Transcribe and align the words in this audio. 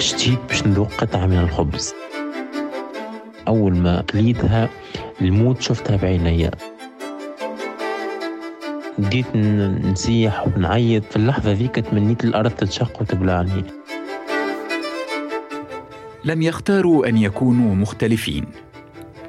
اشتهيت 0.00 0.38
باش 0.48 0.66
نذوق 0.66 0.92
قطعة 0.92 1.26
من 1.26 1.38
الخبز. 1.38 1.94
أول 3.48 3.76
ما 3.76 4.02
كليتها 4.02 4.68
الموت 5.20 5.62
شفتها 5.62 5.96
بعيني 5.96 6.50
بديت 8.98 9.36
نسيح 9.36 10.46
ونعيط. 10.46 11.04
في 11.04 11.16
اللحظة 11.16 11.52
ذيك 11.52 11.74
تمنيت 11.74 12.24
الأرض 12.24 12.50
تتشق 12.50 13.00
وتبلعني. 13.00 13.64
لم 16.24 16.42
يختاروا 16.42 17.08
أن 17.08 17.16
يكونوا 17.16 17.74
مختلفين 17.74 18.44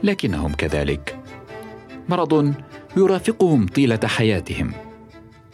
لكنهم 0.04 0.54
كذلك 0.54 1.19
مرض 2.10 2.54
يرافقهم 2.97 3.68
طيلة 3.68 4.00
حياتهم 4.06 4.71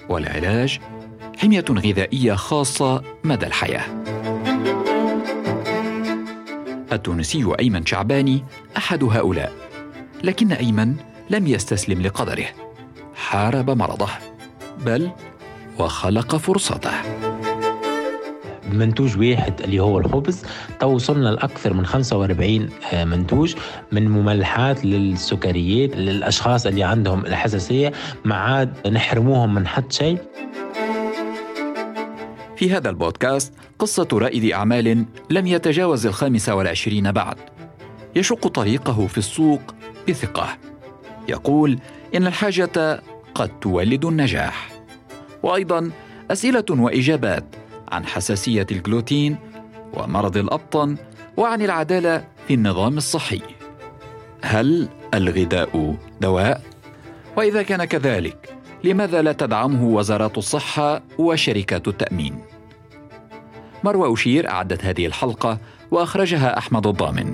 والعلاج 0.10 0.79
حمية 1.38 1.65
غذائية 1.70 2.34
خاصة 2.34 3.04
مدى 3.24 3.46
الحياة. 3.47 4.07
التونسي 6.97 7.54
أيمن 7.60 7.86
شعباني 7.86 8.43
أحد 8.78 9.04
هؤلاء 9.04 9.51
لكن 10.24 10.51
أيمن 10.51 10.96
لم 11.29 11.47
يستسلم 11.47 12.01
لقدره 12.01 12.46
حارب 13.15 13.69
مرضه 13.69 14.10
بل 14.86 15.11
وخلق 15.79 16.36
فرصته. 16.36 16.91
منتوج 18.71 19.18
واحد 19.18 19.61
اللي 19.61 19.79
هو 19.79 20.00
الخبز 20.00 20.43
تو 20.79 20.88
وصلنا 20.88 21.29
لأكثر 21.29 21.74
من 21.74 21.86
45 21.86 22.69
آه، 22.93 23.05
منتوج 23.05 23.55
من 23.91 24.10
مملحات 24.10 24.86
للسكريات 24.86 25.96
للأشخاص 25.96 26.66
اللي 26.66 26.83
عندهم 26.83 27.25
الحساسية 27.25 27.91
ما 28.25 28.36
عاد 28.36 28.88
نحرموهم 28.88 29.54
من 29.54 29.68
حد 29.68 29.91
شيء. 29.91 30.18
في 32.58 32.72
هذا 32.72 32.89
البودكاست 32.89 33.53
قصة 33.80 34.08
رائد 34.13 34.52
أعمال 34.52 35.05
لم 35.30 35.47
يتجاوز 35.47 36.05
الخامسة 36.05 36.55
والعشرين 36.55 37.11
بعد. 37.11 37.38
يشق 38.16 38.47
طريقه 38.47 39.08
في 39.08 39.17
السوق 39.17 39.61
بثقة. 40.09 40.58
يقول 41.30 41.80
إن 42.16 42.28
الحاجة 42.28 43.02
قد 43.35 43.59
تولد 43.59 44.05
النجاح. 44.05 44.69
وأيضا 45.44 45.91
أسئلة 46.31 46.66
وإجابات 46.69 47.45
عن 47.91 48.05
حساسية 48.05 48.67
الجلوتين 48.72 49.38
ومرض 49.94 50.38
الأبطن 50.38 50.97
وعن 51.38 51.61
العدالة 51.61 52.28
في 52.47 52.53
النظام 52.53 52.97
الصحي. 52.97 53.41
هل 54.41 54.89
الغذاء 55.13 55.95
دواء؟ 56.22 56.61
وإذا 57.38 57.63
كان 57.63 57.85
كذلك 57.85 58.56
لماذا 58.88 59.21
لا 59.21 59.31
تدعمه 59.31 59.83
وزارات 59.83 60.38
الصحة 60.38 61.02
وشركات 61.17 61.88
التأمين؟ 61.88 62.41
مروى 63.83 64.13
أشير 64.13 64.49
أعدت 64.49 64.85
هذه 64.85 65.05
الحلقة 65.05 65.57
وأخرجها 65.91 66.57
أحمد 66.57 66.88
الضامن. 66.88 67.33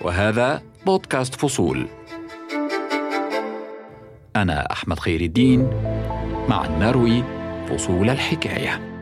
وهذا 0.00 0.62
بودكاست 0.86 1.34
فصول. 1.34 1.86
أنا 4.36 4.72
أحمد 4.72 4.98
خير 4.98 5.20
الدين 5.20 5.70
مع 6.48 6.64
النروي 6.64 7.24
فصول 7.68 8.10
الحكاية. 8.10 8.97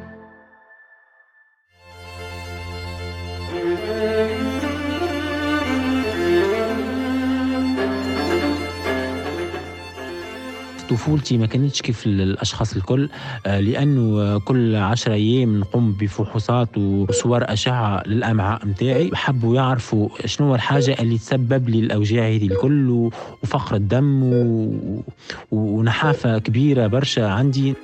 طفولتي 10.96 11.38
ما 11.38 11.46
كانتش 11.46 11.82
كيف 11.82 12.06
الأشخاص 12.06 12.76
الكل 12.76 13.08
آه، 13.46 13.60
لأنه 13.60 14.38
كل 14.38 14.76
عشرة 14.76 15.12
أيام 15.12 15.60
نقوم 15.60 15.92
بفحوصات 15.92 16.78
وصور 16.78 17.44
أشعة 17.52 18.02
للأمعاء 18.06 18.66
متاعي. 18.66 19.10
حبوا 19.14 19.56
يعرفوا 19.56 20.08
شنو 20.24 20.54
الحاجة 20.54 20.96
اللي 21.00 21.18
تسبب 21.18 21.68
لي 21.68 21.80
الأوجاع 21.80 22.26
هذه 22.28 22.46
الكل 22.46 23.10
وفقر 23.42 23.76
الدم 23.76 24.22
ونحافة 25.52 26.38
كبيرة 26.38 26.86
برشا 26.86 27.28
عندي. 27.28 27.74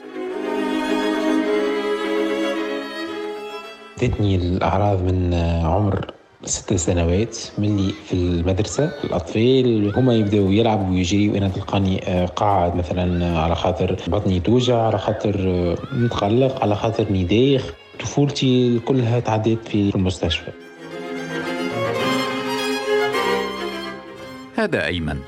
جاتني 4.00 4.36
الأعراض 4.36 5.02
من 5.02 5.34
عمر 5.64 6.06
ست 6.44 6.74
سنوات 6.74 7.38
مني 7.58 7.94
في 8.06 8.12
المدرسة 8.12 8.84
الأطفال 9.04 9.92
هما 9.96 10.14
يبدأوا 10.14 10.52
يلعبوا 10.52 10.90
ويجري 10.90 11.28
وأنا 11.28 11.48
تلقاني 11.48 12.08
آه، 12.08 12.26
قاعد 12.26 12.76
مثلا 12.76 13.38
على 13.38 13.54
خاطر 13.54 13.96
بطني 14.06 14.40
توجع 14.40 14.82
على 14.82 14.98
خاطر 14.98 15.34
آه، 15.40 15.76
متقلق 15.92 16.62
على 16.62 16.76
خاطر 16.76 17.12
ندايخ 17.12 17.72
طفولتي 18.00 18.78
كلها 18.78 19.20
تعديت 19.20 19.68
في 19.68 19.94
المستشفى. 19.94 20.52
هذا 24.56 24.86
أيمن. 24.86 25.18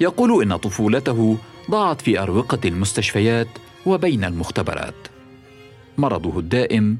يقول 0.00 0.42
إن 0.42 0.56
طفولته 0.56 1.36
ضاعت 1.70 2.00
في 2.00 2.20
أروقة 2.22 2.58
المستشفيات 2.64 3.48
وبين 3.86 4.24
المختبرات. 4.24 4.94
مرضه 5.98 6.38
الدائم 6.38 6.98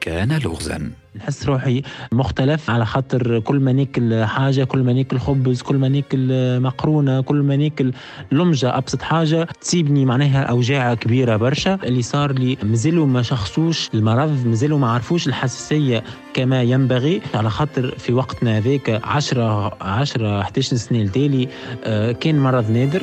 كان 0.00 0.38
لغزا. 0.38 0.90
نحس 1.16 1.46
روحي 1.46 1.82
مختلف 2.12 2.70
على 2.70 2.86
خاطر 2.86 3.38
كل 3.38 3.60
ما 3.60 3.72
ناكل 3.72 4.24
حاجة 4.24 4.64
كل 4.64 4.82
ما 4.82 4.92
ناكل 4.92 5.18
خبز 5.18 5.62
كل 5.62 5.76
ما 5.76 5.88
ناكل 5.88 6.60
مقرونة 6.60 7.20
كل 7.20 7.36
ما 7.36 7.56
ناكل 7.56 7.92
لمجة 8.32 8.78
أبسط 8.78 9.02
حاجة 9.02 9.48
تسيبني 9.60 10.04
معناها 10.04 10.42
أوجاع 10.42 10.94
كبيرة 10.94 11.36
برشا. 11.36 11.78
اللي 11.84 12.02
صار 12.02 12.32
لي 12.32 12.56
مازالوا 12.62 13.06
ما 13.06 13.22
شخصوش 13.22 13.90
المرض 13.94 14.46
مازالوا 14.46 14.78
ما 14.78 14.90
عرفوش 14.90 15.28
الحساسية 15.28 16.04
كما 16.34 16.62
ينبغي. 16.62 17.20
على 17.34 17.50
خاطر 17.50 17.94
في 17.98 18.12
وقتنا 18.12 18.58
هذاك 18.58 19.00
10 19.04 19.76
10 19.80 20.40
11 20.40 20.76
سنة 20.76 21.02
التالي 21.02 21.48
آه، 21.84 22.12
كان 22.12 22.40
مرض 22.40 22.70
نادر. 22.70 23.02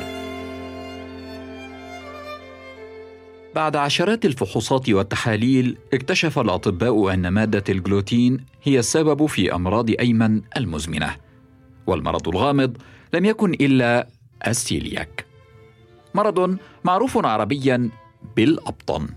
بعد 3.54 3.76
عشرات 3.76 4.24
الفحوصات 4.24 4.90
والتحاليل 4.90 5.76
اكتشف 5.92 6.38
الأطباء 6.38 7.14
أن 7.14 7.28
مادة 7.28 7.64
الجلوتين 7.68 8.44
هي 8.62 8.78
السبب 8.78 9.26
في 9.26 9.54
أمراض 9.54 9.90
أيمن 9.90 10.42
المزمنة. 10.56 11.16
والمرض 11.86 12.28
الغامض 12.28 12.76
لم 13.14 13.24
يكن 13.24 13.52
إلا 13.52 14.08
السيلياك. 14.46 15.26
مرض 16.14 16.56
معروف 16.84 17.26
عربيا 17.26 17.90
بالأبطن. 18.36 19.08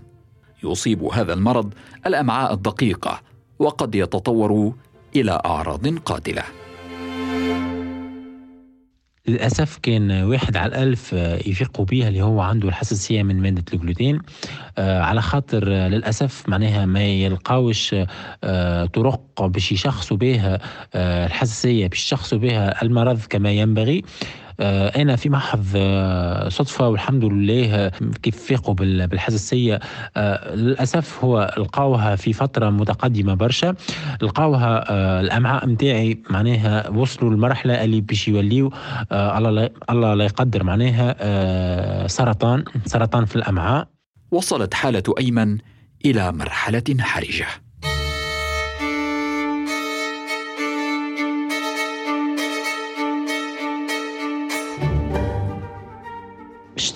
يصيب 0.64 1.02
هذا 1.02 1.32
المرض 1.32 1.74
الأمعاء 2.06 2.54
الدقيقة 2.54 3.20
وقد 3.58 3.94
يتطور 3.94 4.72
إلى 5.16 5.40
أعراض 5.44 5.98
قاتله 5.98 6.44
للأسف 9.28 9.78
كان 9.82 10.10
واحد 10.10 10.56
على 10.56 10.68
الألف 10.68 11.14
آه، 11.14 11.36
يفيقوا 11.36 11.84
بها 11.84 12.08
اللي 12.08 12.22
هو 12.22 12.40
عنده 12.40 12.68
الحساسية 12.68 13.22
من 13.22 13.42
مادة 13.42 13.64
الجلوتين 13.72 14.20
آه، 14.78 15.02
على 15.02 15.22
خاطر 15.22 15.64
آه، 15.68 15.88
للأسف 15.88 16.48
معناها 16.48 16.86
ما 16.86 17.04
يلقاوش 17.04 17.94
طرق 18.92 19.42
باش 19.42 19.72
يشخصوا 19.72 20.16
بها 20.16 20.58
الحساسية 20.94 21.86
باش 21.86 22.04
يشخصوا 22.04 22.38
بها 22.38 22.82
المرض 22.82 23.20
كما 23.30 23.50
ينبغي. 23.50 24.02
أنا 24.60 25.16
في 25.16 25.28
محض 25.28 25.66
آه، 25.76 26.48
صدفة 26.48 26.88
والحمد 26.88 27.24
لله 27.24 27.74
آه، 27.74 27.92
كيف 28.22 28.36
فيقوا 28.36 28.74
بالحساسيه 28.74 29.80
للأسف 30.54 31.24
هو 31.24 31.54
لقاوها 31.58 32.16
في 32.16 32.32
فترة 32.32 32.70
متقدمة 32.70 33.34
برشا. 33.34 33.74
لقاوها 34.22 34.84
الأمعاء 35.20 35.66
متاعي 35.66 36.22
معناها 36.30 36.88
وصلوا 36.88 37.30
للمرحلة 37.30 37.84
اللي 37.84 38.00
باش 38.00 38.28
يوليو 38.28 38.72
الله 39.12 39.70
الله 39.90 40.14
لا 40.14 40.24
يقدر 40.24 40.64
معناها 40.64 42.06
سرطان 42.06 42.64
سرطان 42.86 43.24
في 43.24 43.36
الأمعاء. 43.36 43.88
وصلت 44.30 44.74
حالة 44.74 45.02
أيمن 45.18 45.58
إلى 46.04 46.32
مرحلة 46.32 46.84
حرجة. 47.00 47.46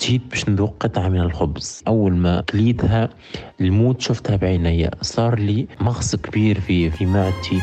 اشتهيت 0.02 0.30
باش 0.30 0.48
نذوق 0.48 0.74
قطعة 0.80 1.08
من 1.08 1.20
الخبز. 1.20 1.82
أول 1.88 2.12
ما 2.16 2.40
كليتها 2.40 3.08
الموت 3.60 4.00
شفتها 4.00 4.36
بعيني 4.36 4.90
صار 5.00 5.38
لي 5.38 5.66
مغص 5.80 6.16
كبير 6.16 6.60
في 6.60 6.90
في 6.90 7.06
معدتي. 7.06 7.60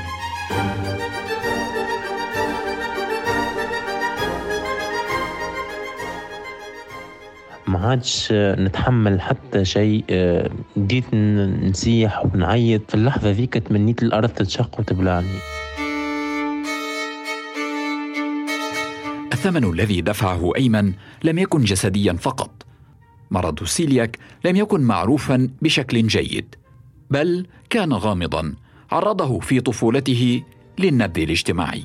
ما 7.67 7.87
عادش 7.87 8.27
نتحمل 8.31 9.21
حتى 9.21 9.65
شيء. 9.65 10.03
بديت 10.75 11.13
نسيح 11.13 12.25
ونعيط. 12.25 12.81
في 12.87 12.95
اللحظة 12.95 13.29
ذيك 13.31 13.53
تمنيت 13.53 14.03
الأرض 14.03 14.29
تتشق 14.29 14.79
وتبلعني. 14.79 15.37
الثمن 19.39 19.73
الذي 19.73 20.01
دفعه 20.01 20.51
أيمن 20.55 20.93
لم 21.23 21.39
يكن 21.39 21.63
جسديا 21.63 22.13
فقط. 22.13 22.65
مرض 23.31 23.61
السيلياك 23.61 24.19
لم 24.45 24.55
يكن 24.55 24.81
معروفا 24.81 25.49
بشكل 25.61 26.07
جيد 26.07 26.55
بل 27.09 27.47
كان 27.69 27.93
غامضا 27.93 28.53
عرضه 28.91 29.39
في 29.39 29.59
طفولته 29.59 30.43
للنبذ 30.79 31.21
الاجتماعي. 31.21 31.83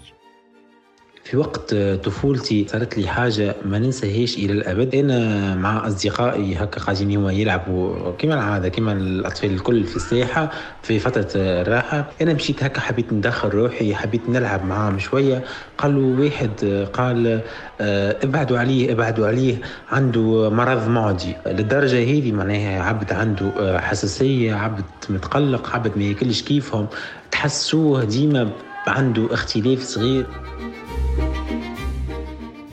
في 1.25 1.37
وقت 1.37 1.75
طفولتي 1.75 2.67
صارت 2.69 2.99
لي 2.99 3.09
حاجة 3.09 3.57
ما 3.65 3.79
ننساهاش 3.79 4.37
إلى 4.37 4.53
الأبد. 4.53 4.95
أنا 4.95 5.55
مع 5.55 5.87
أصدقائي 5.87 6.55
هكا 6.57 6.81
قاعدين 6.81 7.17
هما 7.17 7.33
يلعبوا 7.33 8.11
كما 8.13 8.35
العادة 8.35 8.69
كما 8.69 8.93
الأطفال 8.93 9.51
الكل 9.51 9.85
في 9.85 9.97
الساحة 9.97 10.51
في 10.83 10.99
فترة 10.99 11.29
الراحة. 11.35 12.11
أنا 12.23 12.33
مشيت 12.33 12.65
هكا 12.65 12.81
حبيت 12.81 13.13
ندخل 13.13 13.49
روحي 13.49 13.95
حبيت 13.95 14.29
نلعب 14.29 14.65
معاهم 14.65 14.99
شوية. 14.99 15.45
قالوا 15.79 16.21
واحد 16.21 16.87
قال 16.93 17.41
آه، 17.81 18.17
ابعدوا 18.25 18.59
عليه 18.59 18.93
ابعدوا 18.93 19.27
عليه 19.27 19.57
عنده 19.91 20.51
مرض 20.51 20.89
معدي. 20.89 21.37
للدرجة 21.47 22.03
هذه 22.03 22.33
معناها 22.33 22.83
عبد 22.83 23.13
عنده 23.13 23.53
آه، 23.61 23.79
حساسية 23.79 24.55
عبد 24.55 24.85
متقلق 25.09 25.71
عبد 25.75 25.99
ما 25.99 26.05
ياكلش 26.05 26.43
كيفهم. 26.43 26.87
تحسوه 27.31 28.05
ديما 28.05 28.51
عنده 28.87 29.35
اختلاف 29.35 29.83
صغير. 29.83 30.27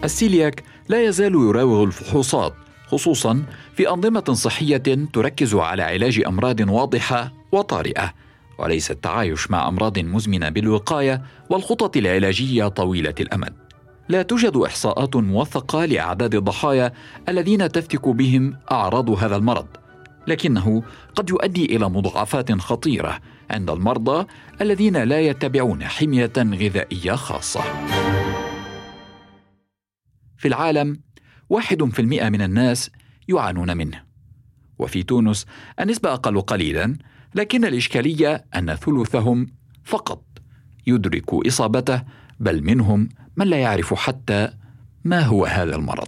السيلياك 0.04 0.64
لا 0.90 1.04
يزال 1.04 1.34
يراوغ 1.34 1.84
الفحوصات 1.84 2.54
خصوصا 2.88 3.44
في 3.76 3.90
أنظمة 3.90 4.34
صحية 4.34 4.84
تركز 5.14 5.56
على 5.56 5.84
علاج 5.84 6.24
أمراض 6.28 6.70
واضحة 6.70 7.34
وطارئة 7.52 8.14
وليس 8.60 8.92
التعايش 8.92 9.52
مع 9.52 9.68
أمراض 9.68 10.00
مزمنة 10.00 10.50
بالوقاية 10.50 11.22
والخطط 11.50 11.98
العلاجية 11.98 12.68
طويلة 12.68 13.16
الأمد. 13.20 13.54
لا 14.10 14.22
توجد 14.22 14.58
إحصاءات 14.58 15.16
موثقة 15.16 15.86
لأعداد 15.86 16.36
الضحايا 16.36 16.94
الذين 17.30 17.72
تفتك 17.72 18.08
بهم 18.08 18.58
أعراض 18.72 19.10
هذا 19.10 19.36
المرض 19.36 19.68
لكنه 20.28 20.84
قد 21.16 21.30
يؤدي 21.30 21.66
إلى 21.66 21.90
مضاعفات 21.90 22.52
خطيرة 22.52 23.20
عند 23.52 23.70
المرضى 23.70 24.26
الذين 24.62 24.98
لا 24.98 25.22
يتبعون 25.22 25.84
حمية 25.84 26.34
غذائية 26.38 27.16
خاصة. 27.16 27.62
في 30.42 30.48
العالم 30.48 31.00
واحد 31.50 31.84
في 31.84 32.02
المئة 32.02 32.30
من 32.30 32.42
الناس 32.42 32.92
يعانون 33.28 33.78
منه. 33.78 34.04
وفي 34.80 35.04
تونس 35.04 35.46
النسبة 35.80 36.14
أقل 36.14 36.42
قليلا 36.42 36.98
لكن 37.36 37.66
الإشكالية 37.66 38.46
أن 38.56 38.76
ثلثهم 38.76 39.48
فقط 39.84 40.24
يدرك 40.88 41.34
إصابته 41.48 42.04
بل 42.40 42.64
منهم 42.64 43.10
من 43.36 43.48
لا 43.48 43.58
يعرف 43.58 43.94
حتى 43.94 44.50
ما 45.04 45.22
هو 45.22 45.46
هذا 45.46 45.76
المرض. 45.76 46.08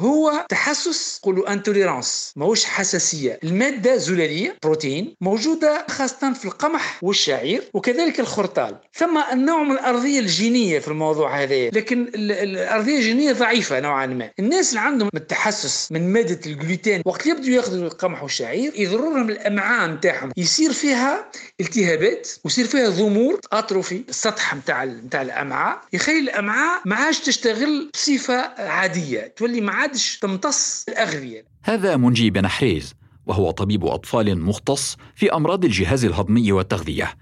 هو 0.00 0.46
تحسس 0.48 1.20
قولوا 1.22 1.52
انتوليرانس 1.52 2.32
ماهوش 2.36 2.64
حساسية. 2.64 3.38
المادة 3.44 3.96
زلالية 3.96 4.56
بروتين 4.62 5.14
موجودة 5.20 5.86
خاصة 5.90 6.32
في 6.32 6.44
القمح 6.44 6.98
والشعير 7.02 7.62
وكذلك 7.74 8.20
الخرطال. 8.20 8.76
ثم 8.94 9.18
النوع 9.32 9.62
من 9.62 9.70
الأرضية 9.72 10.20
الجينية 10.20 10.78
في 10.78 10.88
الموضوع 10.88 11.42
هذا. 11.42 11.68
لكن 11.68 12.10
الأرضية 12.14 12.96
الجينية 12.96 13.32
ضعيفة 13.32 13.80
نوعا 13.80 14.06
ما. 14.06 14.30
الناس 14.38 14.70
اللي 14.70 14.80
عندهم 14.80 15.10
التحسس 15.14 15.92
من 15.92 16.12
مادة 16.12 16.40
الجلوتين 16.46 17.02
وقت 17.04 17.26
يبدوا 17.26 17.48
ياخذوا 17.50 17.86
القمح 17.86 18.22
والشعير 18.22 18.72
يضررهم 18.76 19.30
الأمعاء 19.30 19.88
نتاعهم. 19.90 20.32
يصير 20.36 20.72
فيها 20.72 21.30
التهابات 21.60 22.28
ويصير 22.44 22.66
فيها 22.66 22.88
ضمور 22.88 23.40
اتروفي 23.52 24.02
السطح 24.08 24.54
نتاع 24.54 24.84
نتاع 24.84 25.22
الأمعاء. 25.22 25.80
يخلي 25.92 26.18
الأمعاء 26.18 26.80
ما 26.84 26.96
عادش 26.96 27.18
تشتغل 27.18 27.90
بصفة 27.94 28.36
عادية. 28.62 29.32
تولي 29.36 29.60
ما 29.60 29.72
عادش 29.88 30.18
تمتص 30.18 30.84
الأغذية. 30.88 31.44
هذا 31.62 31.96
منجي 31.96 32.30
بن 32.30 32.48
حريز 32.48 32.94
وهو 33.26 33.50
طبيب 33.50 33.84
أطفال 33.84 34.40
مختص 34.40 34.96
في 35.14 35.32
أمراض 35.32 35.64
الجهاز 35.64 36.04
الهضمي 36.04 36.52
والتغذية. 36.52 37.14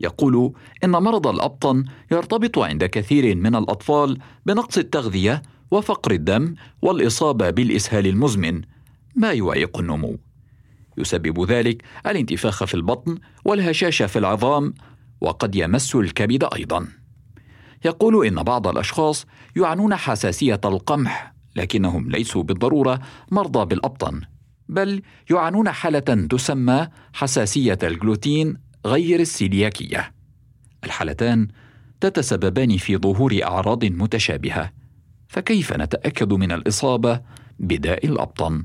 يقول 0.00 0.52
إن 0.84 0.90
مرض 0.90 1.26
الأبطن 1.26 1.84
يرتبط 2.10 2.58
عند 2.58 2.84
كثير 2.84 3.36
من 3.36 3.56
الأطفال 3.56 4.18
بنقص 4.46 4.78
التغذية 4.78 5.42
وفقر 5.70 6.10
الدم 6.10 6.54
والإصابة 6.82 7.50
بالإسهال 7.50 8.06
المزمن 8.06 8.60
ما 9.16 9.32
يعيق 9.32 9.78
النمو. 9.78 10.18
يسبب 10.98 11.50
ذلك 11.50 11.82
الانتفاخ 12.06 12.64
في 12.64 12.74
البطن 12.74 13.18
والهشاشة 13.44 14.06
في 14.06 14.18
العظام 14.18 14.74
وقد 15.20 15.54
يمس 15.54 15.94
الكبد 15.94 16.44
أيضا. 16.56 16.88
يقول 17.84 18.26
إن 18.26 18.42
بعض 18.42 18.66
الأشخاص 18.66 19.26
يعانون 19.56 19.96
حساسية 19.96 20.60
القمح 20.64 21.31
لكنهم 21.56 22.10
ليسوا 22.10 22.42
بالضرورة 22.42 23.00
مرضى 23.30 23.64
بالأبطن 23.64 24.20
بل 24.68 25.02
يعانون 25.30 25.70
حالة 25.70 26.26
تسمى 26.30 26.88
حساسية 27.12 27.78
الجلوتين 27.82 28.56
غير 28.86 29.20
السيلياكية. 29.20 30.12
الحالتان 30.84 31.48
تتسببان 32.00 32.76
في 32.76 32.96
ظهور 32.96 33.40
أعراض 33.42 33.84
متشابهة 33.84 34.72
فكيف 35.28 35.72
نتأكد 35.72 36.32
من 36.32 36.52
الإصابة 36.52 37.20
بداء 37.58 38.06
الأبطن؟ 38.06 38.64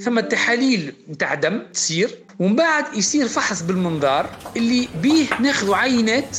ثم 0.00 0.18
التحاليل 0.18 0.92
نتاع 1.10 1.34
دم 1.34 1.62
تصير 1.72 2.10
ومن 2.40 2.56
بعد 2.56 2.84
يصير 2.94 3.28
فحص 3.28 3.62
بالمنظار 3.62 4.30
اللي 4.56 4.88
بيه 5.02 5.26
ناخذ 5.40 5.74
عينات 5.74 6.38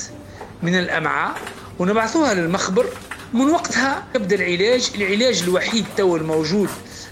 من 0.64 0.76
الأمعاء 0.76 1.36
ونبعثوها 1.80 2.34
للمخبر. 2.34 2.86
من 3.34 3.50
وقتها 3.50 4.08
يبدا 4.16 4.36
العلاج 4.36 4.92
العلاج 4.96 5.44
الوحيد 5.44 5.86
تو 5.98 6.16
الموجود 6.16 6.70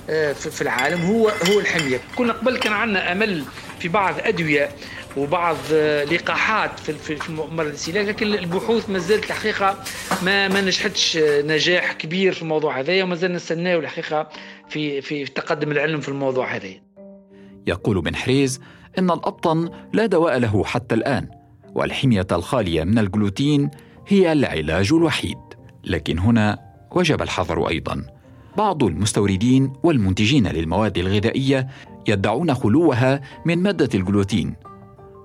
آه، 0.09 0.33
في 0.33 0.61
العالم 0.61 1.01
هو 1.01 1.29
هو 1.29 1.59
الحميه 1.59 2.01
كنا 2.15 2.33
قبل 2.33 2.57
كان 2.57 2.73
عندنا 2.73 3.11
أمل 3.11 3.43
في 3.79 3.87
بعض 3.87 4.15
أدوية 4.19 4.69
وبعض 5.17 5.57
آه، 5.73 6.03
لقاحات 6.03 6.79
في 6.79 7.17
مرض 7.31 7.67
السلاح 7.67 8.05
لكن 8.05 8.27
البحوث 8.27 8.89
ما 8.89 8.99
زالت 8.99 9.25
الحقيقة 9.25 9.83
ما 10.23 10.47
ما 10.47 10.61
نجحتش 10.61 11.17
آه، 11.17 11.41
نجاح 11.41 11.93
كبير 11.93 12.33
في 12.33 12.41
الموضوع 12.41 12.79
هذايا 12.79 13.03
وما 13.03 13.15
زلنا 13.15 13.35
نستناو 13.35 13.79
الحقيقة 13.79 14.29
في 14.69 15.01
في 15.01 15.25
تقدم 15.25 15.71
العلم 15.71 16.01
في 16.01 16.09
الموضوع 16.09 16.55
هذا. 16.55 16.88
يقول 17.69 18.01
بن 18.01 18.15
حريز 18.15 18.61
إن 18.99 19.11
الأبطن 19.11 19.69
لا 19.93 20.05
دواء 20.05 20.37
له 20.37 20.63
حتى 20.63 20.95
الآن 20.95 21.27
والحمية 21.75 22.27
الخالية 22.31 22.83
من 22.83 22.99
الجلوتين 22.99 23.69
هي 24.07 24.31
العلاج 24.31 24.93
الوحيد. 24.93 25.37
لكن 25.83 26.19
هنا 26.19 26.59
وجب 26.91 27.21
الحذر 27.21 27.69
أيضا. 27.69 28.05
بعض 28.57 28.83
المستوردين 28.83 29.73
والمنتجين 29.83 30.47
للمواد 30.47 30.97
الغذائية 30.97 31.67
يدعون 32.07 32.53
خلوها 32.53 33.21
من 33.45 33.63
مادة 33.63 33.89
الجلوتين 33.93 34.55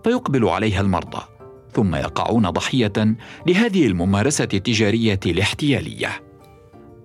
فيقبل 0.04 0.48
عليها 0.48 0.80
المرضى 0.80 1.22
ثم 1.72 1.94
يقعون 1.94 2.50
ضحية 2.50 2.92
لهذه 3.46 3.86
الممارسة 3.86 4.48
التجارية 4.54 5.20
الاحتيالية. 5.26 6.10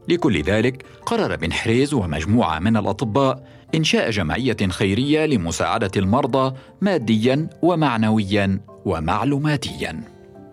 لكل 0.08 0.42
ذلك 0.42 0.86
قرر 1.06 1.36
بن 1.36 1.54
حريز 1.54 1.94
ومجموعة 1.94 2.60
من 2.60 2.78
الأطباء 2.78 3.44
إنشاء 3.76 4.10
جمعية 4.10 4.58
خيرية 4.70 5.26
لمساعدة 5.26 5.92
المرضى 5.98 6.56
ماديا 6.82 7.50
ومعنويا 7.62 8.60
ومعلوماتيا. 8.86 10.04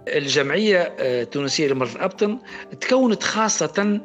الجمعية 0.08 0.78
آه، 0.98 1.22
التونسية 1.22 1.68
لمرض 1.68 1.94
الأبطن 1.94 2.38
تكونت 2.80 3.22
خاصة 3.22 4.00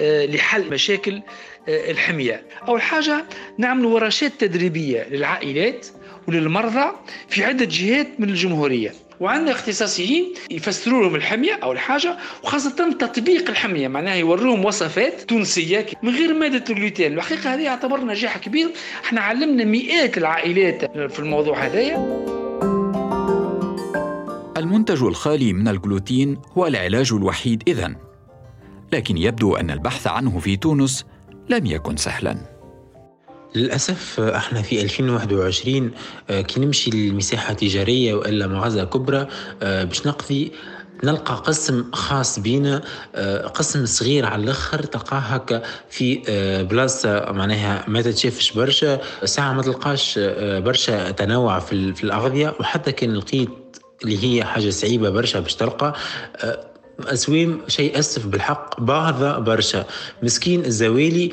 آه، 0.00 0.26
لحل 0.26 0.70
مشاكل 0.70 1.22
آه، 1.68 1.90
الحمية. 1.90 2.46
أول 2.68 2.82
حاجة 2.82 3.24
نعمل 3.58 3.84
ورشات 3.84 4.32
تدريبية 4.38 5.08
للعائلات 5.10 5.86
وللمرضى 6.28 6.92
في 7.28 7.44
عدة 7.44 7.64
جهات 7.64 8.08
من 8.18 8.28
الجمهورية. 8.28 8.92
وعندنا 9.20 9.50
اختصاصيين 9.50 10.34
يفسروا 10.50 11.02
لهم 11.02 11.14
الحمية 11.14 11.52
أو 11.62 11.72
الحاجة 11.72 12.16
وخاصة 12.42 12.92
تطبيق 12.92 13.50
الحمية 13.50 13.88
معناها 13.88 14.14
يوروهم 14.14 14.64
وصفات 14.64 15.20
تونسية 15.20 15.86
من 16.02 16.14
غير 16.14 16.34
مادة 16.34 16.64
الجلوتين. 16.70 17.12
الحقيقة 17.12 17.54
هذه 17.54 17.60
يعتبر 17.60 18.00
نجاح 18.00 18.38
كبير. 18.38 18.70
إحنا 19.04 19.20
علمنا 19.20 19.64
مئات 19.64 20.18
العائلات 20.18 20.84
في 21.12 21.18
الموضوع 21.18 21.66
هذايا 21.66 21.96
المنتج 24.56 25.02
الخالي 25.02 25.52
من 25.52 25.68
الجلوتين 25.68 26.38
هو 26.58 26.66
العلاج 26.66 27.12
الوحيد 27.12 27.62
إذن. 27.68 27.96
لكن 28.92 29.16
يبدو 29.16 29.56
أن 29.56 29.70
البحث 29.70 30.06
عنه 30.06 30.38
في 30.38 30.56
تونس 30.56 31.04
لم 31.48 31.66
يكن 31.66 31.96
سهلا. 31.96 32.51
للأسف 33.54 34.20
إحنا 34.20 34.62
في 34.62 34.82
2021 34.82 35.90
آه، 36.30 36.40
كي 36.40 36.60
نمشي 36.60 36.90
لمساحة 36.90 37.52
تجارية 37.54 38.14
وإلا 38.14 38.46
مغازة 38.46 38.84
كبرى 38.84 39.26
آه، 39.62 39.84
باش 39.84 40.06
نقضي 40.06 40.52
نلقى 41.04 41.34
قسم 41.34 41.90
خاص 41.92 42.38
بينا 42.38 42.82
آه، 43.14 43.46
قسم 43.46 43.86
صغير 43.86 44.26
على 44.26 44.44
الأخر 44.44 44.82
تلقاه 44.82 45.18
هكا 45.18 45.62
في 45.90 46.22
بلاصة 46.70 47.32
معناها 47.32 47.84
ما 47.88 48.02
تتشافش 48.02 48.52
برشا 48.52 49.00
ساعة 49.24 49.52
ما 49.52 49.62
تلقاش 49.62 50.18
برشا 50.38 51.10
تنوع 51.10 51.58
في, 51.58 51.94
في 51.94 52.04
الأغذية 52.04 52.54
وحتى 52.60 52.92
كان 52.92 53.14
لقيت 53.14 53.48
اللي 54.04 54.24
هي 54.24 54.44
حاجة 54.44 54.70
صعيبة 54.70 55.10
برشا 55.10 55.40
باش 55.40 55.54
تلقى 55.54 55.94
اسوام 57.06 57.60
شيء 57.68 57.98
أسف 57.98 58.26
بالحق. 58.26 58.80
بعضها 58.80 59.38
برشا. 59.38 59.84
مسكين 60.22 60.64
الزوالي 60.64 61.32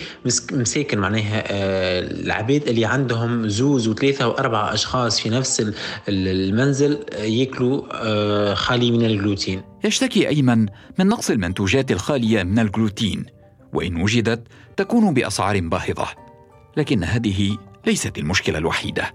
مساكن 0.52 1.00
معناها 1.00 1.44
آه، 1.48 2.00
العباد 2.00 2.68
اللي 2.68 2.86
عندهم 2.86 3.48
زوز 3.48 3.88
وثلاثة 3.88 4.28
وأربعة 4.28 4.74
أشخاص 4.74 5.20
في 5.20 5.30
نفس 5.30 5.74
المنزل 6.10 7.06
آه، 7.14 7.24
ياكلوا 7.24 7.84
آه، 7.92 8.54
خالي 8.54 8.92
من 8.92 9.06
الجلوتين. 9.06 9.62
يشتكي 9.84 10.28
أيمن 10.28 10.66
من 11.00 11.08
نقص 11.08 11.30
المنتوجات 11.30 11.92
الخالية 11.92 12.44
من 12.44 12.60
الجلوتين 12.60 13.26
وإن 13.74 14.02
وجدت 14.02 14.48
تكون 14.78 15.14
بأسعار 15.14 15.60
باهظة. 15.60 16.08
لكن 16.78 17.04
هذه 17.04 17.58
ليست 17.86 18.18
المشكلة 18.18 18.58
الوحيدة. 18.58 19.14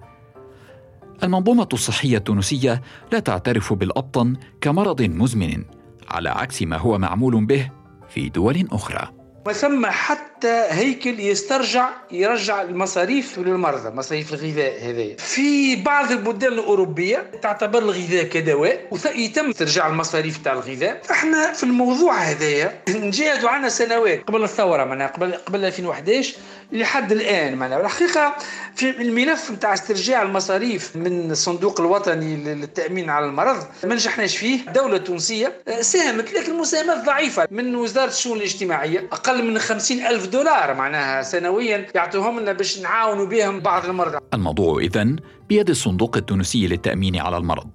المنظومة 1.23 1.69
الصحية 1.73 2.17
التونسية 2.17 2.83
لا 3.13 3.19
تعترف 3.19 3.73
بالأبطن 3.73 4.37
كمرض 4.61 5.03
مزمن. 5.03 5.65
على 6.11 6.29
عكس 6.31 6.63
ما 6.63 6.77
هو 6.77 6.99
معمول 6.99 7.45
به 7.45 7.71
في 8.09 8.29
دول 8.29 8.69
أخرى. 8.73 9.09
وثم 9.47 9.87
حتى 9.87 10.67
هيكل 10.71 11.21
يسترجع 11.21 11.89
يرجع 12.13 12.63
المصاريف 12.63 13.39
للمرضى 13.39 13.91
مصاريف 13.97 14.35
الغذاء 14.35 14.91
هذه 14.91 15.17
في 15.19 15.77
بعض 15.77 16.13
البلدان 16.13 16.53
الأوروبية 16.53 17.31
تعتبر 17.43 17.79
الغذاء 17.79 18.25
كدواء 18.25 18.89
ويتم 18.91 19.53
ترجع 19.53 19.89
المصاريف 19.89 20.39
تاع 20.39 20.53
الغذاء. 20.53 21.01
إحنا 21.11 21.53
في 21.53 21.63
الموضوع 21.65 22.15
هذايا 22.19 22.83
نجاهدوا 22.89 23.51
عنا 23.51 23.69
سنوات 23.69 24.23
قبل 24.25 24.43
الثورة 24.45 24.85
معناها 24.85 25.09
قبل 25.09 25.33
قبل 25.35 25.65
2011 25.65 26.35
لحد 26.73 27.13
الآن 27.13 27.57
معناها. 27.57 27.81
الحقيقة 27.81 28.37
في 28.75 29.03
الملف 29.03 29.51
نتاع 29.51 29.75
استرجاع 29.75 30.23
المصاريف 30.23 30.97
من 30.97 31.31
الصندوق 31.31 31.81
الوطني 31.81 32.37
للتأمين 32.37 33.11
على 33.11 33.27
المرض 33.27 33.67
ما 33.85 33.95
نجحناش 33.95 34.37
فيه. 34.37 34.61
الدولة 34.69 34.97
التونسيه 34.97 35.53
ساهمت 35.81 36.33
لكن 36.33 36.59
مساهمات 36.59 37.05
ضعيفة. 37.07 37.49
من 37.51 37.75
وزارة 37.77 38.09
الشؤون 38.09 38.39
الاجتماعية 38.39 39.09
أقل 39.13 39.45
من 39.45 39.59
50 39.59 40.07
ألف 40.07 40.27
دولار 40.27 40.75
معناها 40.75 41.23
سنويا 41.23 41.87
يعطوهم 41.95 42.41
لنا 42.41 42.53
باش 42.53 42.79
نعاونوا 42.79 43.27
بهم 43.27 43.61
بعض 43.61 43.85
المرضى. 43.85 44.19
الموضوع 44.35 44.79
اذا 44.79 45.17
بيد 45.49 45.71
الصندوق 45.71 46.17
التونسي 46.17 46.67
للتأمين 46.67 47.17
على 47.17 47.37
المرض. 47.37 47.69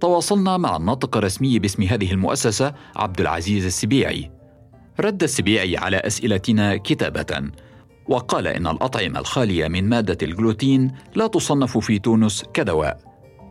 تواصلنا 0.00 0.56
مع 0.56 0.76
الناطق 0.76 1.16
الرسمي 1.16 1.58
باسم 1.58 1.82
هذه 1.82 2.12
المؤسسة 2.12 2.74
عبد 2.96 3.20
العزيز 3.20 3.64
السبيعي. 3.64 4.30
رد 5.00 5.22
السبيعي 5.22 5.76
على 5.76 5.96
أسئلتنا 5.96 6.76
كتابة. 6.76 7.50
وقال 8.08 8.46
إن 8.46 8.66
الأطعمة 8.66 9.20
الخالية 9.20 9.68
من 9.68 9.88
مادة 9.88 10.18
الجلوتين 10.22 10.92
لا 11.14 11.26
تصنف 11.26 11.78
في 11.78 11.98
تونس 11.98 12.44
كدواء 12.54 12.98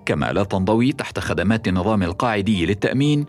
كما 0.05 0.33
لا 0.33 0.43
تنضوي 0.43 0.91
تحت 0.91 1.19
خدمات 1.19 1.67
النظام 1.67 2.03
القاعدي 2.03 2.65
للتأمين 2.65 3.25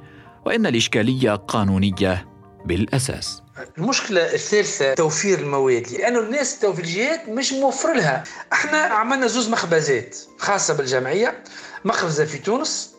وإن 0.47 0.67
الإشكالية 0.67 1.35
قانونية 1.35 2.29
بالأساس. 2.65 3.43
المشكلة 3.79 4.35
الثالثة 4.35 4.95
توفير 4.95 5.39
المواد 5.39 5.89
لأنه 5.89 6.21
الناس 6.21 6.55
التوفيرجيات 6.55 7.29
مش 7.29 7.53
موفر 7.53 7.95
لها. 7.95 8.25
إحنا 8.53 8.79
عملنا 8.79 9.27
زوز 9.27 9.49
مخبزات 9.49 10.17
خاصة 10.39 10.77
بالجمعية 10.77 11.43
مخبزة 11.85 12.25
في 12.25 12.39
تونس 12.39 12.96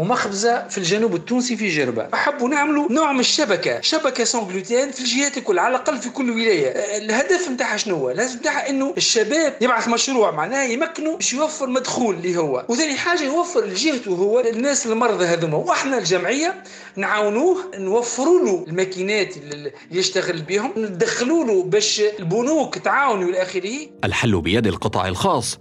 ومخبزة 0.00 0.68
في 0.68 0.78
الجنوب 0.78 1.14
التونسي 1.14 1.56
في 1.56 1.68
جربة. 1.68 2.08
حبوا 2.14 2.48
نعملوا 2.48 2.92
نوع 2.92 3.12
من 3.12 3.20
الشبكة. 3.20 3.80
شبكة 3.80 4.24
سون 4.24 4.48
جلوتين 4.48 4.90
في 4.90 5.00
الجهات 5.00 5.38
الكل 5.38 5.58
على 5.58 5.76
الأقل 5.76 5.98
في 5.98 6.10
كل 6.10 6.30
ولاية. 6.30 6.68
الهدف 6.68 7.48
نتاعها 7.48 7.76
شنو 7.76 7.96
هو؟ 7.96 8.10
الهدف 8.10 8.36
نتاعها 8.36 8.70
إنه 8.70 8.94
الشباب 8.96 9.56
يبعث 9.60 9.88
مشروع 9.88 10.30
معناه 10.30 10.64
يمكنه 10.64 11.16
باش 11.16 11.32
يوفر 11.32 11.66
مدخول 11.66 12.14
اللي 12.14 12.36
هو. 12.36 12.64
وثاني 12.68 12.94
حاجة 12.94 13.22
يوفر 13.22 13.66
لجهته 13.66 14.10
هو 14.10 14.40
الناس 14.40 14.86
المرضى 14.86 15.24
هذوما. 15.24 15.56
وإحنا 15.56 15.98
الجمعية 15.98 16.62
نعاونوه 16.96 17.56
نوفروا 17.78 18.44
له 18.44 18.64
الماكينات 18.68 19.36
اللي 19.36 19.72
يشتغل 19.90 20.42
بهم 20.42 20.72
ندخلوا 20.76 21.44
له 21.44 21.62
باش 21.62 22.02
البنوك 22.18 22.78
تعاونوا 22.78 23.28
إلى 23.28 23.42
آخره. 23.42 23.74
الحل 24.04 24.40
بيد 24.40 24.66
القطاع 24.66 25.08
الخاص. 25.08 25.58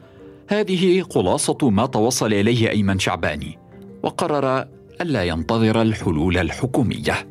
هذه 0.50 1.06
خلاصة 1.14 1.58
ما 1.70 1.86
توصل 1.86 2.34
إليه 2.34 2.70
أيمن 2.70 3.00
شعباني. 3.00 3.59
وقرر 4.04 4.66
الا 5.02 5.24
ينتظر 5.24 5.82
الحلول 5.82 6.38
الحكومية. 6.38 7.28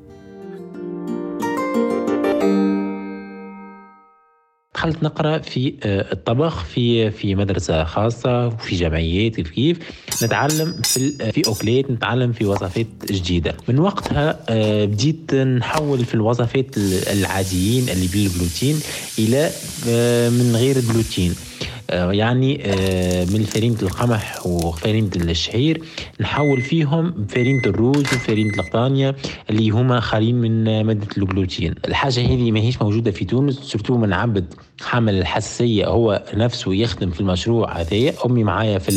دخلت 4.75 5.03
نقرأ 5.03 5.39
في 5.39 5.75
آه، 5.83 6.13
الطبخ 6.13 6.65
في 6.65 7.11
في 7.11 7.35
مدرسة 7.35 7.85
خاصة 7.85 8.47
وفي 8.47 8.77
جمعيات 8.77 9.35
كيف 9.37 9.51
كيف 9.51 9.79
نتعلم 10.25 10.73
في 10.85 11.33
في 11.33 11.49
أوكليت 11.49 11.91
نتعلم 11.91 12.33
في 12.33 12.45
وظائف 12.45 12.87
جديدة. 13.11 13.55
من 13.69 13.79
وقتها 13.79 14.39
آه، 14.49 14.85
بديت 14.85 15.35
نحول 15.35 16.05
في 16.05 16.15
الوظائفات 16.15 16.67
العاديين 17.13 17.89
اللي 17.89 18.07
بالجلوتين 18.07 18.81
إلى 19.19 19.51
آه، 19.89 20.29
من 20.31 20.57
غير 20.57 20.77
الجلوتين 20.77 21.31
آه، 21.31 21.48
يعني 21.90 22.62
آه، 22.66 23.25
من 23.25 23.45
فرينة 23.45 23.76
القمح 23.83 24.47
وفرينة 24.47 25.11
الشعير 25.16 25.83
نحول 26.21 26.61
فيهم 26.62 27.26
فرينة 27.28 27.62
الروز 27.66 28.02
وفرينة 28.02 28.54
القطانية 28.54 29.16
اللي 29.50 29.71
هما 29.71 30.00
خالين 30.00 30.35
من 30.35 30.85
مادة 30.85 31.07
الجلوتين 31.18 31.75
الحاجة 31.88 32.21
هذه 32.21 32.52
ما 32.52 32.61
هيش 32.61 32.83
موجودة 32.83 33.11
في 33.11 33.25
تونس 33.25 33.59
سورتو 33.59 33.97
من 33.97 34.12
عبد 34.12 34.54
حامل 34.80 35.18
الحساسية 35.18 35.87
هو 35.87 36.25
نفسه 36.35 36.75
يخدم 36.75 37.11
في 37.11 37.21
المشروع 37.21 37.80
هذايا. 37.80 38.12
أمي 38.26 38.45
معايا 38.45 38.78
في 38.78 38.90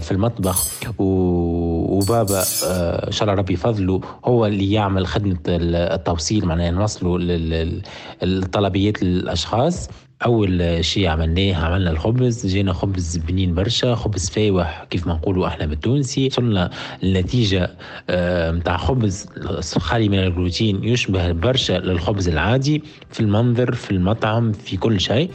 في 0.00 0.12
المطبخ 0.12 0.68
وبابا 0.98 2.44
آه، 2.66 3.06
إن 3.06 3.12
شاء 3.12 3.22
الله 3.22 3.34
ربي 3.34 3.56
فضله 3.56 4.00
هو 4.24 4.46
اللي 4.46 4.72
يعمل 4.72 5.06
خدمة 5.06 5.38
التوصيل 5.48 6.44
معناها 6.46 6.70
نوصلوا 6.70 7.18
الطلبيات 8.22 9.02
للأشخاص. 9.02 9.88
أول 10.22 10.84
شيء 10.84 11.06
عملناه 11.08 11.54
عملنا 11.54 11.90
الخبز 11.90 12.46
جينا 12.46 12.72
خبز 12.72 13.16
بنين 13.16 13.54
برشا 13.54 13.94
خبز 13.94 14.30
فاوح 14.30 14.86
كيف 14.90 15.06
ما 15.06 15.14
نقولوا 15.14 15.46
إحنا 15.46 15.66
بالتونسي. 15.66 16.26
وصلنا 16.26 16.70
النتيجه 17.02 17.76
نتاع 18.50 18.74
آه، 18.74 18.76
خبز 18.76 19.26
خالي 19.78 20.08
من 20.08 20.18
الجلوتين 20.18 20.84
يشبه 20.84 21.32
برشا 21.32 21.72
للخبز 21.72 22.28
العادي 22.28 22.82
في 23.10 23.20
المنظر 23.20 23.74
في 23.74 23.90
المطعم 23.90 24.52
في 24.52 24.76
كل 24.76 25.00
شيء. 25.00 25.30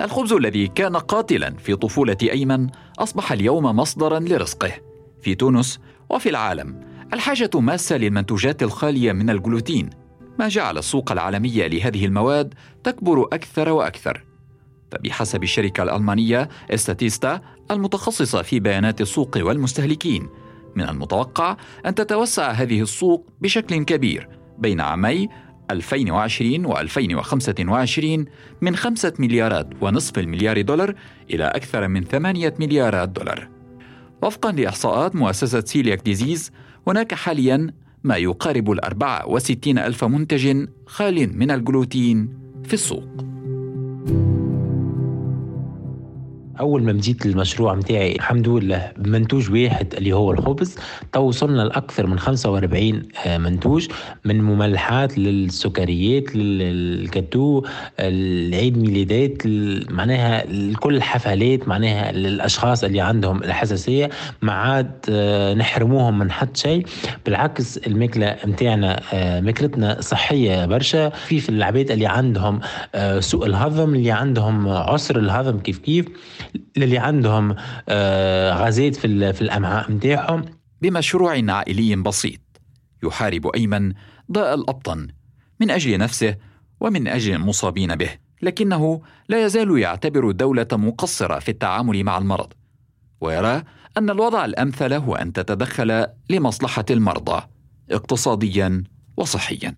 الخبز 0.00 0.32
الذي 0.32 0.66
كان 0.68 0.96
قاتلا 0.96 1.50
في 1.50 1.76
طفولة 1.76 2.16
أيمن 2.22 2.68
أصبح 2.98 3.32
اليوم 3.32 3.64
مصدرا 3.64 4.20
لرزقه. 4.20 4.93
في 5.24 5.34
تونس 5.34 5.80
وفي 6.10 6.28
العالم 6.28 6.80
الحاجة 7.12 7.50
ماسة 7.54 7.96
للمنتوجات 7.96 8.62
الخالية 8.62 9.12
من 9.12 9.30
الجلوتين. 9.30 9.90
ما 10.38 10.48
جعل 10.48 10.78
السوق 10.78 11.12
العالمية 11.12 11.66
لهذه 11.66 12.06
المواد 12.06 12.54
تكبر 12.84 13.22
أكثر 13.22 13.68
وأكثر. 13.68 14.24
فبحسب 14.92 15.42
الشركة 15.42 15.82
الألمانية 15.82 16.48
إستاتيستا 16.70 17.40
المتخصصة 17.70 18.42
في 18.42 18.60
بيانات 18.60 19.00
السوق 19.00 19.36
والمستهلكين 19.36 20.28
من 20.76 20.88
المتوقع 20.88 21.56
أن 21.86 21.94
تتوسع 21.94 22.50
هذه 22.50 22.80
السوق 22.80 23.30
بشكل 23.40 23.84
كبير 23.84 24.28
بين 24.58 24.80
عامي 24.80 25.28
2020 25.70 26.66
و 26.66 26.78
2025 26.78 28.24
من 28.60 28.76
5 28.76 29.12
مليارات 29.18 29.68
ونصف 29.80 30.18
المليار 30.18 30.60
دولار 30.60 30.94
إلى 31.30 31.44
أكثر 31.44 31.88
من 31.88 32.04
8 32.04 32.54
مليارات 32.58 33.08
دولار. 33.08 33.53
وفقا 34.24 34.52
لإحصاءات 34.52 35.16
مؤسسة 35.16 35.60
Celiac 35.60 36.02
Disease 36.04 36.50
هناك 36.86 37.14
حاليا 37.14 37.70
ما 38.04 38.16
يقارب 38.16 38.70
الأربعة 38.70 39.28
وستين 39.28 39.78
ألف 39.78 40.04
منتج 40.04 40.66
خال 40.86 41.38
من 41.38 41.50
الجلوتين 41.50 42.28
في 42.64 42.74
السوق. 42.74 43.08
أول 46.60 46.82
ما 46.82 46.92
بديت 46.92 47.26
المشروع 47.26 47.74
متاعي 47.74 48.12
الحمد 48.16 48.48
لله 48.48 48.92
بمنتوج 48.98 49.50
واحد 49.50 49.94
اللي 49.94 50.12
هو 50.12 50.32
الخبز. 50.32 50.76
تو 51.12 51.20
وصلنا 51.20 51.62
لأكثر 51.62 52.06
من 52.06 52.18
45 52.18 53.02
آه، 53.26 53.38
منتوج. 53.38 53.88
من 54.24 54.40
مملحات 54.42 55.18
للسكريات 55.18 56.36
للكاتو 56.36 57.62
العيد 58.00 58.78
ميلادات 58.78 59.42
معناها 59.90 60.44
كل 60.74 60.96
الحفلات 60.96 61.68
معناها 61.68 62.12
للأشخاص 62.12 62.84
اللي 62.84 63.00
عندهم 63.00 63.42
الحساسية. 63.42 64.10
ما 64.42 64.52
عاد 64.52 64.90
آه، 65.10 65.54
نحرموهم 65.54 66.18
من 66.18 66.30
حد 66.30 66.56
شيء. 66.56 66.86
بالعكس 67.26 67.78
الماكلة 67.78 68.36
متاعنا 68.44 69.00
آه، 69.12 69.40
ماكلتنا 69.40 70.00
صحية 70.00 70.66
برشا. 70.66 71.08
في 71.08 71.40
في 71.40 71.48
العباد 71.48 71.90
اللي 71.90 72.06
عندهم 72.06 72.60
سوء 73.18 73.46
الهضم 73.46 73.94
اللي 73.94 74.10
عندهم 74.10 74.68
عسر 74.68 75.18
الهضم 75.18 75.58
كيف 75.58 75.78
كيف. 75.78 76.06
للي 76.76 76.98
عندهم 76.98 77.56
آه، 77.88 78.52
غازات 78.52 78.96
في 78.96 79.40
الأمعاء 79.40 79.92
نتاعهم 79.92 80.44
بمشروع 80.82 81.52
عائلي 81.52 81.96
بسيط 81.96 82.40
يحارب 83.02 83.46
أيمن 83.46 83.92
ضاء 84.32 84.54
الأبطن 84.54 85.08
من 85.60 85.70
أجل 85.70 85.98
نفسه 85.98 86.36
ومن 86.80 87.08
أجل 87.08 87.34
المصابين 87.34 87.96
به 87.96 88.10
لكنه 88.42 89.00
لا 89.28 89.44
يزال 89.44 89.78
يعتبر 89.78 90.30
الدولة 90.30 90.66
مقصرة 90.72 91.38
في 91.38 91.48
التعامل 91.48 92.04
مع 92.04 92.18
المرض 92.18 92.52
ويرى 93.20 93.62
أن 93.98 94.10
الوضع 94.10 94.44
الأمثل 94.44 94.92
هو 94.92 95.14
أن 95.14 95.32
تتدخل 95.32 96.06
لمصلحة 96.30 96.84
المرضى 96.90 97.42
اقتصاديا 97.90 98.84
وصحيا. 99.16 99.76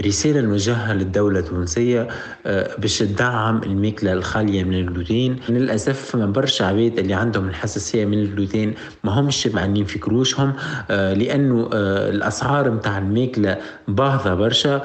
رسالة 0.00 0.40
نوجهها 0.40 0.94
للدولة 0.94 1.40
التونسية 1.40 2.08
آه، 2.46 2.76
باش 2.78 2.98
تدعم 2.98 3.62
الماكلة 3.62 4.12
الخالية 4.12 4.64
من 4.64 4.74
الجلوتين 4.74 5.36
للأسف 5.48 6.16
ما 6.16 6.26
برشا 6.26 6.64
عباد 6.64 6.98
اللي 6.98 7.14
عندهم 7.14 7.48
الحساسية 7.48 8.04
من 8.04 8.18
الجلوتين 8.18 8.74
ما 9.04 9.20
همش 9.20 9.46
معنين 9.46 9.84
في 9.84 9.98
كروشهم 9.98 10.52
آه، 10.90 11.14
لأنه 11.14 11.70
آه، 11.72 12.10
الأسعار 12.10 12.70
متاع 12.70 12.98
الماكلة 12.98 13.56
باهظة 13.88 14.34
برشا. 14.34 14.82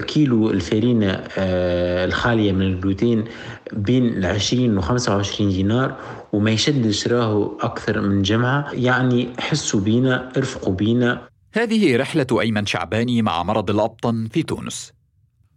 كيلو 0.00 0.50
الفارينة 0.50 1.24
الخالية 1.38 2.52
من 2.52 2.62
الجلوتين 2.62 3.24
بين 3.72 4.08
العشرين 4.08 4.78
وخمسة 4.78 5.16
وعشرين 5.16 5.48
دينار 5.48 5.96
وما 6.32 6.50
يشدش 6.50 7.08
راهو 7.08 7.58
أكثر 7.60 8.00
من 8.00 8.22
جمعة. 8.22 8.68
يعني 8.72 9.28
حسوا 9.38 9.80
بينا 9.80 10.28
ارفقوا 10.36 10.74
بينا. 10.74 11.31
هذه 11.54 11.96
رحلة 11.96 12.26
أيمن 12.40 12.66
شعباني 12.66 13.22
مع 13.22 13.42
مرض 13.42 13.70
الأبطن 13.70 14.28
في 14.32 14.42
تونس. 14.42 14.92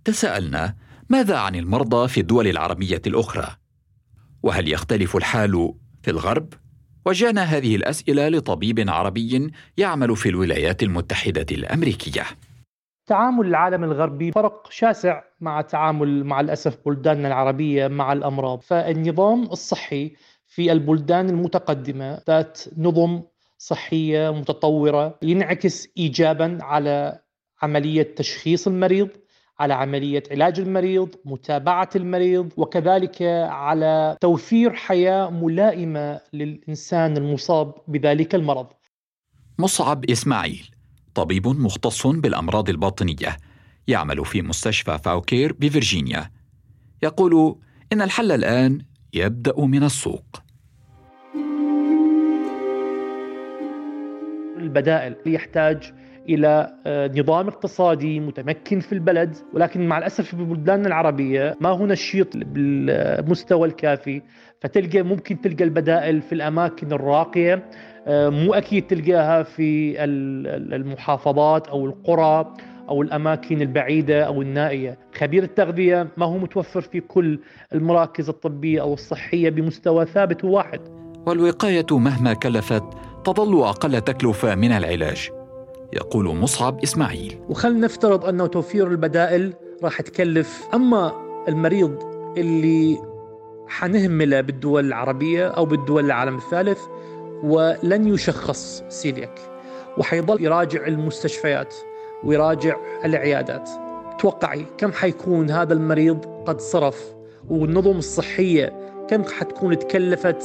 تساءلنا 0.05 0.75
ماذا 1.09 1.37
عن 1.37 1.55
المرضى 1.55 2.07
في 2.07 2.19
الدول 2.19 2.47
العربية 2.47 3.01
الأخرى؟ 3.07 3.47
وهل 4.43 4.73
يختلف 4.73 5.15
الحال 5.15 5.73
في 6.03 6.11
الغرب؟ 6.11 6.53
وجانا 7.05 7.41
هذه 7.41 7.75
الأسئلة 7.75 8.29
لطبيب 8.29 8.89
عربي 8.89 9.51
يعمل 9.77 10.15
في 10.15 10.29
الولايات 10.29 10.83
المتحدة 10.83 11.45
الأمريكية. 11.51 12.23
تعامل 13.05 13.47
العالم 13.47 13.83
الغربي 13.83 14.31
فرق 14.31 14.71
شاسع 14.71 15.21
مع 15.41 15.61
تعامل 15.61 16.23
مع 16.23 16.39
الأسف 16.39 16.77
بلداننا 16.85 17.27
العربية 17.27 17.87
مع 17.87 18.13
الأمراض 18.13 18.61
فالنظام 18.61 19.43
الصحي 19.43 20.15
في 20.47 20.71
البلدان 20.71 21.29
المتقدمة 21.29 22.21
ذات 22.27 22.61
نظم 22.77 23.21
صحية 23.57 24.29
متطورة 24.29 25.19
ينعكس 25.21 25.87
ايجابا 25.97 26.57
على 26.61 27.19
عملية 27.61 28.15
تشخيص 28.15 28.67
المريض 28.67 29.09
على 29.59 29.73
عملية 29.73 30.23
علاج 30.31 30.59
المريض، 30.59 31.15
متابعة 31.25 31.89
المريض، 31.95 32.51
وكذلك 32.57 33.21
على 33.49 34.17
توفير 34.21 34.73
حياة 34.73 35.29
ملائمة 35.29 36.21
للإنسان 36.33 37.17
المصاب 37.17 37.73
بذلك 37.87 38.35
المرض. 38.35 38.67
مصعب 39.59 40.09
إسماعيل 40.09 40.69
طبيب 41.15 41.47
مختص 41.47 42.07
بالأمراض 42.07 42.69
الباطنية 42.69 43.37
يعمل 43.87 44.25
في 44.25 44.41
مستشفى 44.41 44.97
فاوكير 44.97 45.53
بفرجينيا. 45.53 46.31
يقول 47.03 47.59
إن 47.93 48.01
الحل 48.01 48.31
الآن 48.31 48.81
يبدأ 49.13 49.61
من 49.61 49.83
السوق. 49.83 50.44
البدائل 54.65 55.15
يحتاج 55.25 55.93
إلى 56.29 56.73
آه، 56.85 57.11
نظام 57.15 57.47
اقتصادي 57.47 58.19
متمكن 58.19 58.79
في 58.79 58.93
البلد 58.93 59.35
ولكن 59.53 59.87
مع 59.87 59.97
الأسف 59.97 60.35
في 60.35 60.43
بلداننا 60.43 60.87
العربية 60.87 61.55
ما 61.61 61.69
هو 61.69 61.85
نشيط 61.85 62.37
بالمستوى 62.37 63.67
الكافي 63.67 64.21
فتلقى 64.61 65.03
ممكن 65.03 65.41
تلقى 65.41 65.63
البدائل 65.63 66.21
في 66.21 66.35
الأماكن 66.35 66.91
الراقية 66.91 67.69
آه، 68.07 68.29
مو 68.29 68.53
أكيد 68.53 68.87
تلقاها 68.87 69.43
في 69.43 70.03
المحافظات 70.03 71.67
أو 71.67 71.85
القرى 71.85 72.53
أو 72.89 73.01
الأماكن 73.01 73.61
البعيدة 73.61 74.23
أو 74.23 74.41
النائية، 74.41 74.97
خبير 75.15 75.43
التغذية 75.43 76.07
ما 76.17 76.25
هو 76.25 76.37
متوفر 76.37 76.81
في 76.81 76.99
كل 76.99 77.39
المراكز 77.73 78.29
الطبية 78.29 78.81
أو 78.81 78.93
الصحية 78.93 79.49
بمستوى 79.49 80.05
ثابت 80.05 80.43
وواحد. 80.43 80.79
والوقاية 81.25 81.85
مهما 81.91 82.33
كلفت 82.33 82.83
تظل 83.25 83.63
أقل 83.63 84.01
تكلفة 84.01 84.55
من 84.55 84.71
العلاج. 84.71 85.29
يقول 85.93 86.35
مصعب 86.35 86.83
إسماعيل. 86.83 87.39
وخلنا 87.49 87.79
نفترض 87.79 88.25
أنه 88.25 88.47
توفير 88.47 88.87
البدائل 88.87 89.53
راح 89.83 90.01
تكلف. 90.01 90.67
أما 90.73 91.13
المريض 91.47 92.03
اللي 92.37 92.97
حنهمله 93.67 94.41
بالدول 94.41 94.85
العربية 94.85 95.47
أو 95.47 95.65
بالدول 95.65 96.05
العالم 96.05 96.37
الثالث 96.37 96.79
ولن 97.43 98.07
يشخص 98.07 98.83
سيلياك 98.89 99.39
وحيظل 99.97 100.43
يراجع 100.43 100.87
المستشفيات 100.87 101.75
ويراجع 102.23 102.75
العيادات. 103.05 103.69
توقعي 104.19 104.65
كم 104.77 104.91
حيكون 104.91 105.49
هذا 105.49 105.73
المريض 105.73 106.25
قد 106.45 106.61
صرف 106.61 107.15
والنظم 107.49 107.97
الصحية 107.97 108.94
كم 109.09 109.23
حتكون 109.23 109.79
تكلفت 109.79 110.41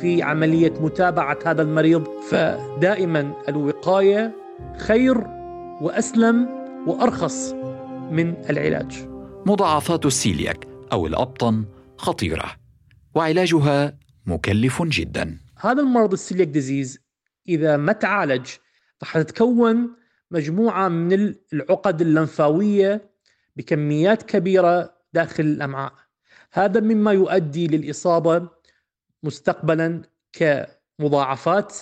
في 0.00 0.22
عملية 0.22 0.72
متابعة 0.80 1.38
هذا 1.46 1.62
المريض؟ 1.62 2.08
فدائما 2.28 3.34
الوقاية 3.48 4.32
خير 4.78 5.18
وأسلم 5.80 6.48
وأرخص 6.86 7.52
من 8.10 8.34
العلاج. 8.50 9.08
مضاعفات 9.46 10.06
السيلياك 10.06 10.68
أو 10.92 11.06
الأبطن 11.06 11.64
خطيرة 11.96 12.56
وعلاجها 13.14 13.98
مكلف 14.26 14.82
جدا. 14.82 15.38
هذا 15.60 15.82
المرض 15.82 16.12
ال 16.12 16.17
celiac 16.17 16.48
disease 16.48 16.98
إذا 17.48 17.76
ما 17.76 17.92
تعالج 17.92 18.46
راح 19.02 19.18
تتكون 19.18 19.90
مجموعة 20.30 20.88
من 20.88 21.34
العقد 21.52 22.00
اللمفاوية 22.00 23.10
بكميات 23.56 24.22
كبيرة 24.22 24.94
داخل 25.12 25.44
الأمعاء. 25.44 25.92
هذا 26.52 26.80
مما 26.80 27.12
يؤدي 27.12 27.66
للإصابة 27.66 28.48
مستقبلا 29.22 30.02
كمضاعفات 30.32 31.76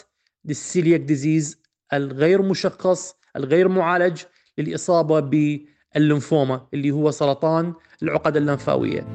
للسيلياك 0.44 1.00
ديزيز 1.00 1.62
الغير 1.92 2.42
مشخص 2.42 3.16
الغير 3.36 3.68
معالج 3.68 4.22
للإصابة 4.58 5.20
بالليمفوما 5.20 6.66
اللي 6.74 6.90
هو 6.90 7.10
سرطان 7.10 7.74
العقد 8.02 8.36
اللمفاوية. 8.36 9.06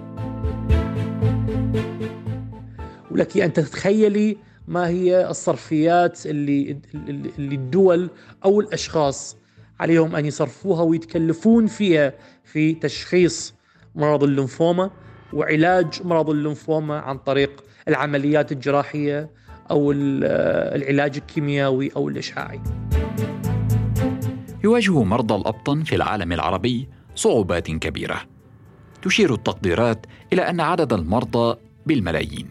ولك 3.11 3.37
أن 3.37 3.53
تتخيلي 3.53 4.37
ما 4.67 4.87
هي 4.87 5.29
الصرفيات 5.29 6.25
اللي 6.25 6.81
اللي 6.95 7.55
الدول 7.55 8.09
أو 8.45 8.61
الأشخاص 8.61 9.37
عليهم 9.79 10.15
أن 10.15 10.25
يصرفوها 10.25 10.81
ويتكلفون 10.83 11.67
فيها 11.67 12.13
في 12.43 12.73
تشخيص 12.73 13.53
مرض 13.95 14.23
الليمفوما 14.23 14.91
وعلاج 15.33 16.01
مرض 16.03 16.29
الليمفوما 16.29 16.99
عن 16.99 17.17
طريق 17.17 17.63
العمليات 17.87 18.51
الجراحية 18.51 19.29
أو 19.71 19.91
العلاج 19.91 21.17
الكيميائي 21.17 21.91
أو 21.95 22.09
الإشعاعي. 22.09 22.61
يواجه 24.63 25.03
مرضى 25.03 25.35
الأبطن 25.35 25.83
في 25.83 25.95
العالم 25.95 26.31
العربي 26.31 26.89
صعوبات 27.15 27.71
كبيرة. 27.71 28.21
تشير 29.01 29.33
التقديرات 29.33 30.05
إلى 30.33 30.41
أن 30.41 30.59
عدد 30.59 30.93
المرضى 30.93 31.57
بالملايين. 31.85 32.47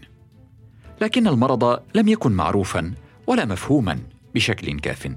لكن 1.01 1.29
المرض 1.29 1.81
لم 1.95 2.09
يكن 2.09 2.33
معروفا 2.33 2.95
ولا 3.27 3.45
مفهوما 3.45 3.99
بشكل 4.35 4.81
كاف. 4.81 5.09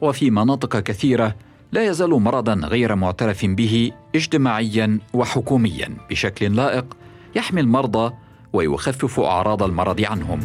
وفي 0.00 0.30
مناطق 0.30 0.80
كثيرة 0.80 1.36
لا 1.72 1.86
يزال 1.86 2.10
مرضا 2.10 2.54
غير 2.54 2.94
معترف 2.94 3.46
به 3.46 3.92
اجتماعيا 4.14 4.98
وحكوميا 5.14 5.96
بشكل 6.10 6.56
لائق 6.56 6.96
يحمي 7.36 7.60
المرضى 7.60 8.14
ويخفف 8.52 9.20
أعراض 9.20 9.62
المرض 9.62 10.00
عنهم. 10.00 10.40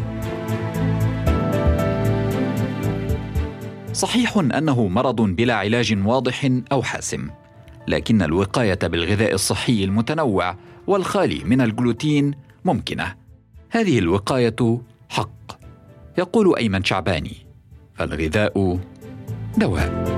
صحيح 3.93 4.37
أنه 4.37 4.87
مرض 4.87 5.21
بلا 5.21 5.53
علاج 5.53 5.97
واضح 6.05 6.51
أو 6.71 6.83
حاسم 6.83 7.29
لكن 7.87 8.21
الوقاية 8.21 8.79
بالغذاء 8.83 9.33
الصحي 9.33 9.83
المتنوع 9.83 10.55
والخالي 10.87 11.43
من 11.45 11.61
الجلوتين 11.61 12.31
ممكنة. 12.65 13.15
هذه 13.69 13.99
الوقاية 13.99 14.79
حق. 15.09 15.59
يقول 16.17 16.57
أيمن 16.57 16.83
شعباني 16.83 17.35
الغذاء 18.01 18.79
دواء. 19.57 20.14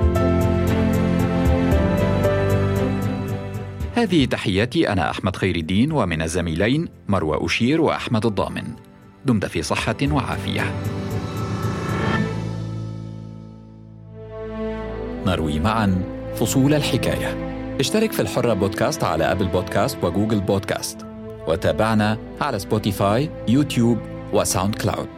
هذه 3.98 4.24
تحياتي 4.24 4.92
أنا 4.92 5.10
أحمد 5.10 5.36
خير 5.36 5.56
الدين 5.56 5.92
ومن 5.92 6.22
الزميلين 6.22 6.88
مروى 7.08 7.46
أشير 7.46 7.80
وأحمد 7.80 8.26
الضامن. 8.26 8.64
دمت 9.26 9.46
في 9.46 9.62
صحة 9.62 9.96
وعافية. 10.02 10.74
نروي 15.26 15.60
معا 15.60 16.02
فصول 16.34 16.74
الحكاية. 16.74 17.48
اشترك 17.80 18.12
في 18.12 18.22
الحرة 18.22 18.52
بودكاست 18.52 19.04
على 19.04 19.24
Apple 19.24 19.46
Podcast 19.46 20.04
و 20.04 20.09
Google 20.09 20.40
Podcast. 20.40 21.06
وتابعنا 21.48 22.18
على 22.40 22.58
Spotify 22.58 23.30
YouTube 23.48 23.98
و 24.32 24.74
SoundCloud. 24.74 25.08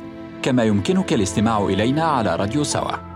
كما 0.42 0.64
يمكنك 0.64 1.12
الاستماع 1.12 1.64
إلينا 1.64 2.04
على 2.04 2.36
راديو 2.36 2.64
سوا. 2.64 3.09